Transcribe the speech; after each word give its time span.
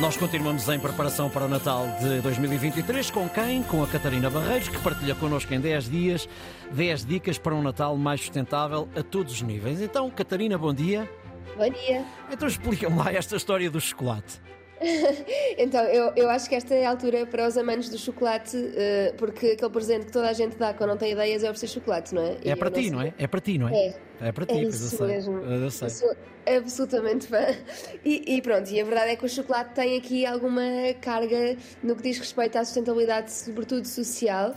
Nós 0.00 0.16
continuamos 0.16 0.68
em 0.68 0.78
preparação 0.78 1.28
para 1.28 1.46
o 1.46 1.48
Natal 1.48 1.84
de 2.00 2.20
2023 2.20 3.10
com 3.10 3.28
quem? 3.28 3.64
Com 3.64 3.82
a 3.82 3.86
Catarina 3.86 4.30
Barreiros, 4.30 4.68
que 4.68 4.78
partilha 4.78 5.12
connosco 5.16 5.52
em 5.52 5.58
10 5.58 5.90
dias 5.90 6.28
10 6.70 7.04
dicas 7.04 7.36
para 7.36 7.52
um 7.52 7.60
Natal 7.60 7.96
mais 7.96 8.20
sustentável 8.20 8.88
a 8.94 9.02
todos 9.02 9.32
os 9.32 9.42
níveis. 9.42 9.82
Então, 9.82 10.08
Catarina, 10.08 10.56
bom 10.56 10.72
dia. 10.72 11.10
Bom 11.56 11.68
dia. 11.68 12.04
Então 12.30 12.46
explica-me 12.46 12.96
lá 12.96 13.12
esta 13.12 13.34
história 13.34 13.68
do 13.68 13.80
chocolate. 13.80 14.40
então, 15.58 15.84
eu, 15.84 16.12
eu 16.16 16.30
acho 16.30 16.48
que 16.48 16.54
esta 16.54 16.74
é 16.74 16.86
a 16.86 16.90
altura 16.90 17.26
para 17.26 17.46
os 17.46 17.56
amantes 17.56 17.88
do 17.88 17.98
chocolate, 17.98 18.56
uh, 18.56 19.14
porque 19.16 19.48
aquele 19.48 19.70
presente 19.70 20.06
que 20.06 20.12
toda 20.12 20.28
a 20.28 20.32
gente 20.32 20.56
dá 20.56 20.72
quando 20.72 20.90
não 20.90 20.96
tem 20.96 21.12
ideias 21.12 21.42
é 21.42 21.50
oferecer 21.50 21.68
chocolate, 21.68 22.14
não 22.14 22.22
é? 22.22 22.36
É 22.44 22.56
para 22.56 22.70
ti, 22.70 22.90
não 22.90 23.00
é? 23.00 23.12
É 23.18 23.26
para 23.26 23.40
ti, 23.40 23.58
não 23.58 23.68
é? 23.68 23.74
É. 23.74 23.94
É 24.20 24.32
para 24.32 24.46
ti, 24.46 24.58
é 24.58 24.62
pois 24.62 24.92
eu 24.92 24.98
sei. 24.98 25.06
Mesmo. 25.06 25.38
Eu 25.38 25.70
sei. 25.70 25.86
Eu 25.86 25.90
sou 25.90 26.16
absolutamente 26.56 27.26
fã. 27.26 27.46
E, 28.04 28.36
e, 28.36 28.42
pronto, 28.42 28.68
e 28.70 28.80
a 28.80 28.84
verdade 28.84 29.12
é 29.12 29.16
que 29.16 29.24
o 29.24 29.28
chocolate 29.28 29.74
tem 29.74 29.96
aqui 29.96 30.26
alguma 30.26 30.62
carga 31.00 31.56
no 31.82 31.94
que 31.94 32.02
diz 32.02 32.18
respeito 32.18 32.56
à 32.56 32.64
sustentabilidade, 32.64 33.32
sobretudo 33.32 33.86
social. 33.86 34.54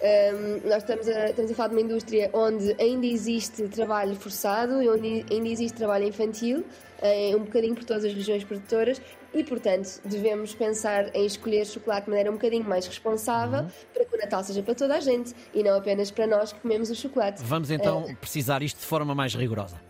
Um, 0.00 0.68
nós 0.68 0.84
estamos 0.84 1.08
a, 1.08 1.30
estamos 1.30 1.50
a 1.50 1.54
falar 1.54 1.68
de 1.68 1.74
uma 1.74 1.80
indústria 1.80 2.30
onde 2.32 2.76
ainda 2.80 3.06
existe 3.06 3.66
trabalho 3.68 4.14
forçado 4.14 4.80
e 4.80 4.88
onde 4.88 5.26
ainda 5.28 5.48
existe 5.48 5.76
trabalho 5.76 6.04
infantil, 6.04 6.64
em 7.02 7.34
um 7.34 7.40
bocadinho 7.40 7.74
por 7.74 7.84
todas 7.84 8.04
as 8.04 8.12
regiões 8.12 8.44
produtoras, 8.44 9.00
e 9.34 9.42
portanto 9.42 10.00
devemos 10.04 10.54
pensar 10.54 11.14
em 11.14 11.26
escolher 11.26 11.66
chocolate 11.66 12.04
de 12.04 12.10
maneira 12.10 12.30
um 12.30 12.34
bocadinho 12.34 12.64
mais 12.64 12.86
responsável 12.86 13.60
uhum. 13.60 13.68
para 13.92 14.04
que 14.04 14.14
o 14.14 14.18
Natal 14.18 14.42
seja 14.44 14.62
para 14.62 14.74
toda 14.74 14.96
a 14.96 15.00
gente 15.00 15.34
e 15.52 15.62
não 15.62 15.76
apenas 15.76 16.10
para 16.10 16.26
nós 16.26 16.52
que 16.52 16.60
comemos 16.60 16.90
o 16.90 16.94
chocolate. 16.94 17.42
Vamos 17.42 17.70
então 17.70 18.04
uh, 18.04 18.16
precisar 18.16 18.62
isto 18.62 18.78
de 18.78 18.86
forma 18.86 19.14
mais 19.14 19.34
rigorosa. 19.34 19.80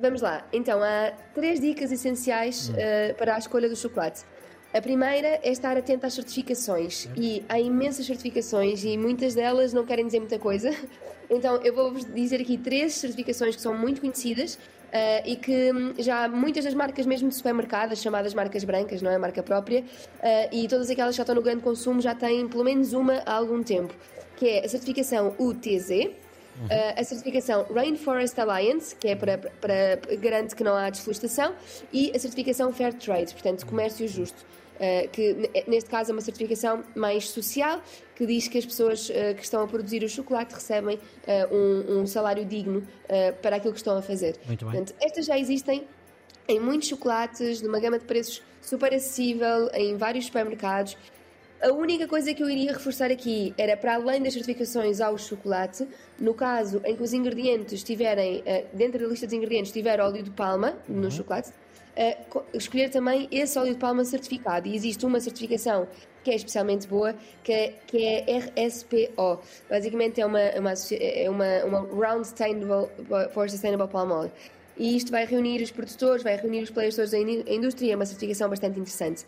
Vamos 0.00 0.22
lá, 0.22 0.46
então 0.52 0.80
há 0.82 1.12
três 1.34 1.60
dicas 1.60 1.90
essenciais 1.90 2.68
uh, 2.68 3.14
para 3.16 3.34
a 3.34 3.38
escolha 3.38 3.68
do 3.68 3.74
chocolate. 3.74 4.22
A 4.72 4.82
primeira 4.82 5.40
é 5.42 5.50
estar 5.50 5.78
atento 5.78 6.04
às 6.04 6.12
certificações 6.12 7.08
e 7.16 7.42
há 7.48 7.58
imensas 7.58 8.04
certificações 8.04 8.84
e 8.84 8.98
muitas 8.98 9.34
delas 9.34 9.72
não 9.72 9.86
querem 9.86 10.04
dizer 10.04 10.20
muita 10.20 10.38
coisa. 10.38 10.70
Então 11.30 11.56
eu 11.56 11.74
vou-vos 11.74 12.06
dizer 12.06 12.40
aqui 12.40 12.56
três 12.56 12.94
certificações 12.94 13.54
que 13.54 13.60
são 13.60 13.76
muito 13.76 14.00
conhecidas 14.00 14.54
uh, 14.54 15.26
e 15.26 15.36
que 15.36 15.70
hum, 15.70 15.92
já 15.98 16.26
muitas 16.26 16.64
das 16.64 16.72
marcas 16.72 17.04
mesmo 17.04 17.28
de 17.28 17.34
supermercado, 17.34 17.92
as 17.92 18.00
chamadas 18.00 18.32
marcas 18.32 18.64
brancas, 18.64 19.02
não 19.02 19.10
é? 19.10 19.18
Marca 19.18 19.42
própria, 19.42 19.82
uh, 19.82 20.48
e 20.50 20.66
todas 20.68 20.88
aquelas 20.88 21.14
que 21.14 21.18
já 21.18 21.24
estão 21.24 21.34
no 21.34 21.42
grande 21.42 21.62
consumo 21.62 22.00
já 22.00 22.14
têm 22.14 22.48
pelo 22.48 22.64
menos 22.64 22.94
uma 22.94 23.22
há 23.26 23.34
algum 23.34 23.62
tempo, 23.62 23.94
que 24.38 24.48
é 24.48 24.64
a 24.64 24.68
certificação 24.70 25.34
UTZ, 25.38 26.08
uh, 26.64 27.00
a 27.00 27.04
certificação 27.04 27.66
Rainforest 27.72 28.38
Alliance, 28.38 28.94
que 28.94 29.08
é 29.08 29.16
para, 29.16 29.38
para, 29.38 29.96
para 29.96 30.16
garante 30.16 30.54
que 30.54 30.64
não 30.64 30.74
há 30.74 30.90
desflorestação, 30.90 31.54
e 31.92 32.12
a 32.14 32.18
certificação 32.18 32.72
Fair 32.72 32.94
Trade, 32.94 33.32
portanto, 33.32 33.66
comércio 33.66 34.06
justo. 34.08 34.46
Uh, 34.78 35.08
que 35.10 35.50
neste 35.66 35.90
caso 35.90 36.12
é 36.12 36.14
uma 36.14 36.20
certificação 36.20 36.84
mais 36.94 37.28
social, 37.30 37.82
que 38.14 38.24
diz 38.24 38.46
que 38.46 38.58
as 38.58 38.64
pessoas 38.64 39.08
uh, 39.08 39.34
que 39.34 39.42
estão 39.42 39.64
a 39.64 39.66
produzir 39.66 40.04
o 40.04 40.08
chocolate 40.08 40.54
recebem 40.54 40.96
uh, 40.96 41.52
um, 41.52 41.98
um, 41.98 42.06
salário 42.06 42.44
digno 42.44 42.86
para 43.42 43.56
aquilo 43.56 43.72
que 43.72 43.80
estão 43.80 43.96
a 43.96 44.02
fazer. 44.02 44.36
Muito 44.46 44.64
bem. 44.64 44.74
Portanto, 44.74 44.94
estas 45.00 45.26
já 45.26 45.36
existem 45.36 45.84
em 46.46 46.60
muitos 46.60 46.88
chocolates, 46.88 47.60
numa 47.60 47.80
gama 47.80 47.98
de 47.98 48.04
preços 48.04 48.40
super 48.62 48.94
acessível, 48.94 49.68
em 49.74 49.96
vários 49.96 50.26
supermercados. 50.26 50.96
A 51.60 51.72
única 51.72 52.06
coisa 52.06 52.32
que 52.32 52.40
eu 52.40 52.48
iria 52.48 52.72
reforçar 52.72 53.10
aqui 53.10 53.52
era 53.58 53.76
para 53.76 53.96
além 53.96 54.22
das 54.22 54.32
certificações 54.32 55.00
ao 55.00 55.18
chocolate, 55.18 55.88
no 56.16 56.32
caso 56.32 56.80
em 56.84 56.94
que 56.94 57.02
os 57.02 57.12
ingredientes 57.12 57.72
estiverem, 57.72 58.44
dentro 58.72 59.00
da 59.00 59.06
lista 59.08 59.26
dos 59.26 59.32
ingredientes, 59.32 59.72
tiver 59.72 60.00
óleo 60.00 60.22
de 60.22 60.30
palma 60.30 60.76
no 60.88 61.04
uhum. 61.04 61.10
chocolate, 61.10 61.50
uh, 61.50 62.42
escolher 62.54 62.90
também 62.90 63.28
esse 63.32 63.58
óleo 63.58 63.72
de 63.72 63.80
palma 63.80 64.04
certificado. 64.04 64.68
E 64.68 64.76
existe 64.76 65.04
uma 65.04 65.18
certificação 65.18 65.88
que 66.22 66.30
é 66.30 66.36
especialmente 66.36 66.86
boa, 66.86 67.12
que 67.42 67.52
é, 67.52 67.74
que 67.88 68.04
é 68.04 68.38
RSPO. 68.38 69.40
Basicamente 69.68 70.20
é 70.20 70.26
uma, 70.26 70.38
uma, 70.58 70.72
é 70.92 71.28
uma, 71.28 71.64
uma 71.64 71.80
Round 71.80 72.24
Sustainable 72.24 72.88
for 73.32 73.50
Sustainable 73.50 73.88
Palm 73.88 74.12
Oil. 74.12 74.30
E 74.76 74.96
isto 74.96 75.10
vai 75.10 75.26
reunir 75.26 75.60
os 75.60 75.72
produtores, 75.72 76.22
vai 76.22 76.36
reunir 76.36 76.62
os 76.62 76.70
players 76.70 76.94
da 76.94 77.18
indústria, 77.18 77.94
é 77.94 77.96
uma 77.96 78.06
certificação 78.06 78.48
bastante 78.48 78.78
interessante. 78.78 79.26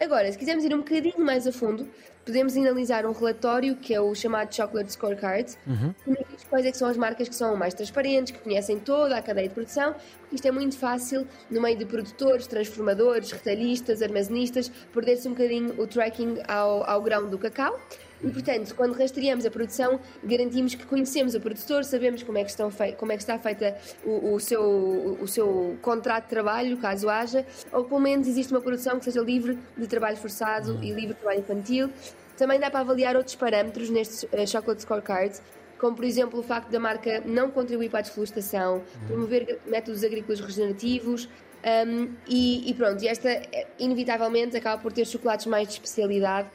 Agora, 0.00 0.30
se 0.30 0.38
quisermos 0.38 0.64
ir 0.64 0.74
um 0.74 0.78
bocadinho 0.78 1.24
mais 1.24 1.46
a 1.46 1.52
fundo, 1.52 1.88
podemos 2.24 2.56
analisar 2.56 3.06
um 3.06 3.12
relatório 3.12 3.76
que 3.76 3.94
é 3.94 4.00
o 4.00 4.14
chamado 4.14 4.54
Chocolate 4.54 4.92
Scorecard, 4.92 5.56
uhum. 5.66 5.94
que 6.04 6.10
nos 6.10 6.18
diz 6.28 6.44
quais 6.44 6.66
é 6.66 6.72
são 6.72 6.88
as 6.88 6.96
marcas 6.96 7.28
que 7.28 7.34
são 7.34 7.56
mais 7.56 7.72
transparentes, 7.72 8.32
que 8.32 8.38
conhecem 8.40 8.78
toda 8.78 9.16
a 9.16 9.22
cadeia 9.22 9.48
de 9.48 9.54
produção, 9.54 9.94
porque 10.20 10.34
isto 10.34 10.46
é 10.46 10.50
muito 10.50 10.76
fácil 10.76 11.26
no 11.50 11.62
meio 11.62 11.78
de 11.78 11.86
produtores, 11.86 12.46
transformadores, 12.46 13.30
retalhistas, 13.30 14.02
armazenistas, 14.02 14.68
perder-se 14.92 15.28
um 15.28 15.32
bocadinho 15.32 15.80
o 15.80 15.86
tracking 15.86 16.38
ao, 16.46 16.88
ao 16.88 17.00
grão 17.00 17.30
do 17.30 17.38
cacau. 17.38 17.80
E, 18.22 18.30
portanto, 18.30 18.74
quando 18.74 18.92
rastreamos 18.94 19.44
a 19.44 19.50
produção, 19.50 20.00
garantimos 20.24 20.74
que 20.74 20.86
conhecemos 20.86 21.34
o 21.34 21.40
produtor, 21.40 21.84
sabemos 21.84 22.22
como 22.22 22.38
é 22.38 22.44
que, 22.44 22.50
estão 22.50 22.70
fei 22.70 22.92
como 22.92 23.12
é 23.12 23.16
que 23.16 23.22
está 23.22 23.38
feita 23.38 23.76
o, 24.04 24.34
o, 24.34 24.40
seu, 24.40 25.18
o 25.20 25.28
seu 25.28 25.76
contrato 25.82 26.24
de 26.24 26.30
trabalho, 26.30 26.76
caso 26.78 27.08
haja, 27.08 27.44
ou 27.72 27.84
pelo 27.84 28.00
menos 28.00 28.26
existe 28.26 28.52
uma 28.52 28.60
produção 28.60 28.98
que 28.98 29.04
seja 29.04 29.20
livre 29.20 29.58
de 29.76 29.86
trabalho 29.86 30.16
forçado 30.16 30.82
e 30.82 30.92
livre 30.92 31.14
de 31.14 31.20
trabalho 31.20 31.40
infantil. 31.40 31.90
Também 32.36 32.58
dá 32.58 32.70
para 32.70 32.80
avaliar 32.80 33.16
outros 33.16 33.34
parâmetros 33.34 33.90
nestes 33.90 34.24
uh, 34.24 34.46
Chocolate 34.46 34.82
Scorecards, 34.82 35.42
como 35.78 35.94
por 35.94 36.04
exemplo 36.04 36.40
o 36.40 36.42
facto 36.42 36.70
da 36.70 36.80
marca 36.80 37.22
não 37.24 37.50
contribuir 37.50 37.90
para 37.90 38.00
a 38.00 38.02
desflorestação, 38.02 38.82
promover 39.06 39.60
métodos 39.66 40.02
agrícolas 40.02 40.40
regenerativos, 40.40 41.28
um, 41.66 42.14
e, 42.28 42.70
e, 42.70 42.74
pronto, 42.74 43.04
esta 43.04 43.28
eh, 43.28 43.66
inevitavelmente 43.80 44.56
acaba 44.56 44.80
por 44.80 44.92
ter 44.92 45.04
chocolates 45.04 45.46
mais 45.46 45.66
de 45.66 45.74
especialidade 45.74 46.48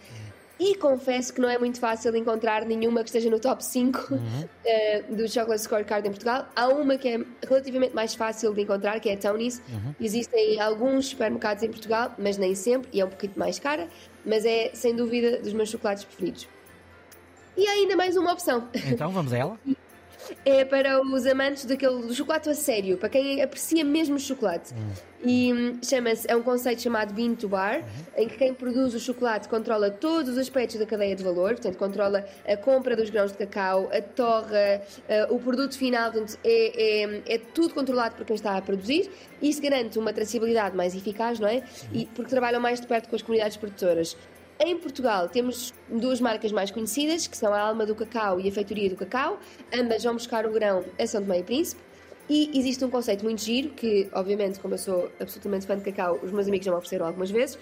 e 0.62 0.76
confesso 0.76 1.34
que 1.34 1.42
não 1.42 1.50
é 1.50 1.58
muito 1.58 1.80
fácil 1.80 2.16
encontrar 2.16 2.64
nenhuma 2.66 3.02
que 3.02 3.10
esteja 3.10 3.32
no 3.32 3.40
top 3.40 3.66
5 3.66 4.14
uhum. 4.14 4.18
uh, 4.20 5.10
do 5.18 5.28
Chocolate 5.28 5.64
Scorecard 5.64 6.08
em 6.08 6.12
Portugal. 6.12 6.48
Há 6.56 6.68
uma 6.68 7.00
que 7.00 7.08
é 7.08 7.20
relativamente 7.48 7.96
mais 7.96 8.14
fácil 8.14 8.54
de 8.54 8.62
encontrar, 8.62 9.00
que 9.00 9.10
é 9.10 9.14
a 9.14 9.18
Tony's. 9.18 9.60
Uhum. 9.68 9.96
Existem 10.00 10.62
alguns 10.62 11.08
supermercados 11.08 11.64
em 11.64 11.70
Portugal, 11.70 12.14
mas 12.16 12.38
nem 12.38 12.54
sempre, 12.54 12.88
e 12.94 13.02
é 13.02 13.06
um 13.06 13.10
pouquinho 13.10 13.34
mais 13.36 13.58
cara, 13.58 13.88
mas 14.24 14.46
é 14.46 14.70
sem 14.76 14.96
dúvida 14.96 15.40
dos 15.40 15.52
meus 15.52 15.68
chocolates 15.68 16.04
preferidos. 16.04 16.48
E 17.58 17.66
há 17.68 17.72
ainda 17.72 17.96
mais 17.96 18.16
uma 18.16 18.32
opção. 18.32 18.70
Então 18.86 19.10
vamos 19.10 19.34
a 19.34 19.38
ela. 19.38 19.60
é 20.46 20.66
para 20.66 21.02
os 21.02 21.26
amantes 21.26 21.66
daquele 21.66 22.02
do 22.02 22.14
chocolate 22.14 22.50
a 22.50 22.54
sério, 22.54 22.98
para 22.98 23.10
quem 23.10 23.42
aprecia 23.42 23.84
mesmo 23.84 24.16
o 24.16 24.20
chocolate. 24.20 24.74
Hum. 24.74 25.12
E 25.24 25.54
hum, 25.54 25.80
chama-se, 25.84 26.26
é 26.30 26.36
um 26.36 26.42
conceito 26.42 26.82
chamado 26.82 27.14
Bean 27.14 27.36
to 27.36 27.48
Bar, 27.48 27.78
uhum. 27.78 28.24
em 28.24 28.28
que 28.28 28.38
quem 28.38 28.54
produz 28.54 28.94
o 28.96 29.00
chocolate 29.00 29.48
controla 29.48 29.92
todos 29.92 30.32
os 30.32 30.38
aspectos 30.38 30.80
da 30.80 30.86
cadeia 30.86 31.16
de 31.16 31.24
valor, 31.24 31.52
portanto, 31.52 31.78
controla 31.78 32.26
a 32.48 32.58
compra 32.58 32.96
dos 32.96 33.10
grãos 33.10 33.32
de 33.32 33.38
cacau, 33.38 33.90
a 33.94 34.02
torra, 34.02 34.82
uh, 35.30 35.36
o 35.36 35.40
produto 35.40 35.78
final, 35.78 36.12
portanto, 36.12 36.40
é, 36.44 37.04
é, 37.04 37.36
é, 37.36 37.38
tudo 37.38 37.74
controlado 37.74 38.16
por 38.16 38.26
quem 38.26 38.36
está 38.36 38.58
a 38.58 38.62
produzir. 38.62 39.12
Isso 39.42 39.62
garante 39.62 40.00
uma 40.00 40.12
traçabilidade 40.12 40.76
mais 40.76 40.96
eficaz, 40.96 41.40
não 41.40 41.48
é? 41.48 41.64
E 41.94 42.08
porque 42.08 42.30
trabalham 42.30 42.60
mais 42.60 42.82
de 42.82 42.88
perto 42.88 43.10
com 43.10 43.16
as 43.16 43.22
comunidades 43.22 43.58
produtoras. 43.58 44.18
Em 44.64 44.78
Portugal 44.78 45.28
temos 45.28 45.74
duas 45.90 46.22
marcas 46.22 46.52
mais 46.52 46.70
conhecidas, 46.70 47.26
que 47.26 47.36
são 47.36 47.52
a 47.52 47.60
Alma 47.60 47.84
do 47.84 47.96
Cacau 47.96 48.40
e 48.40 48.48
a 48.48 48.52
Feitoria 48.52 48.88
do 48.88 48.96
Cacau. 48.96 49.40
Ambas 49.74 50.04
vão 50.04 50.14
buscar 50.14 50.46
o 50.46 50.52
grão 50.52 50.86
a 51.00 51.08
São 51.08 51.20
Tomé 51.20 51.40
e 51.40 51.44
Príncipe. 51.44 51.82
E 52.34 52.50
existe 52.58 52.86
um 52.86 52.90
conceito 52.90 53.26
muito 53.26 53.42
giro, 53.42 53.72
que 53.72 54.08
obviamente, 54.14 54.58
como 54.58 54.74
eu 54.74 54.78
sou 54.78 55.12
absolutamente 55.20 55.68
fã 55.68 55.78
de 55.78 55.84
cacau, 55.84 56.18
os 56.24 56.32
meus 56.32 56.48
amigos 56.48 56.66
já 56.66 56.72
me 56.72 56.78
ofereceram 56.78 57.06
algumas 57.06 57.30
vezes, 57.30 57.60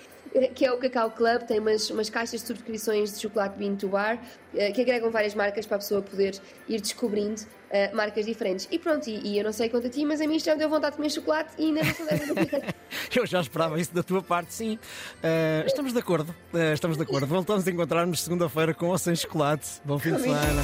que 0.53 0.63
é 0.63 0.71
o 0.71 0.77
Cacau 0.77 1.09
Club, 1.09 1.41
tem 1.47 1.57
umas, 1.57 1.89
umas 1.89 2.07
caixas 2.07 2.41
de 2.41 2.45
subscrições 2.45 3.15
de 3.15 3.19
chocolate 3.19 3.57
bean 3.57 3.73
to 3.75 3.87
bar, 3.87 4.19
eh, 4.53 4.71
que 4.71 4.81
agregam 4.81 5.09
várias 5.09 5.33
marcas 5.33 5.65
para 5.65 5.77
a 5.77 5.79
pessoa 5.79 6.03
poder 6.03 6.39
ir 6.67 6.79
descobrindo 6.79 7.41
uh, 7.41 7.95
marcas 7.95 8.27
diferentes. 8.27 8.67
E 8.69 8.77
pronto, 8.77 9.09
e, 9.09 9.19
e, 9.27 9.39
eu 9.39 9.43
não 9.43 9.51
sei 9.51 9.69
quanto 9.69 9.87
a 9.87 9.89
ti, 9.89 10.05
mas 10.05 10.21
a 10.21 10.27
mim 10.27 10.37
já 10.37 10.53
me 10.53 10.59
deu 10.59 10.69
vontade 10.69 10.91
de 10.91 10.97
comer 10.97 11.09
chocolate 11.09 11.49
e 11.57 11.65
ainda 11.65 11.81
não 11.83 11.93
sou 11.95 12.05
Eu 13.15 13.25
já 13.25 13.41
esperava 13.41 13.81
isso 13.81 13.91
da 13.91 14.03
tua 14.03 14.21
parte, 14.21 14.53
sim. 14.53 14.75
Uh, 14.75 15.65
estamos 15.65 15.93
de 15.93 15.97
acordo, 15.97 16.29
uh, 16.53 16.73
estamos 16.73 16.95
de 16.95 17.01
acordo. 17.01 17.25
Voltamos 17.25 17.67
a 17.67 17.71
encontrar-nos 17.71 18.21
segunda-feira 18.21 18.71
com 18.75 18.89
ou 18.89 18.97
sem 18.99 19.15
chocolate. 19.15 19.81
Bom 19.83 19.97
fim 19.97 20.13
de 20.13 20.21
semana. 20.21 20.61